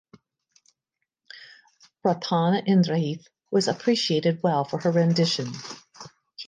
Prarthana 2.03 2.65
Indrajith 2.67 3.27
was 3.51 3.67
appreciated 3.67 4.41
well 4.41 4.65
for 4.65 4.79
her 4.79 4.89
rendition. 4.91 5.51